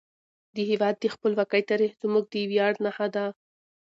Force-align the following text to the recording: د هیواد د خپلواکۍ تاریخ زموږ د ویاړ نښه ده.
د 0.55 0.57
هیواد 0.69 0.95
د 0.99 1.05
خپلواکۍ 1.13 1.61
تاریخ 1.71 1.91
زموږ 2.03 2.23
د 2.33 2.35
ویاړ 2.49 2.73
نښه 2.85 3.07
ده. 3.15 3.25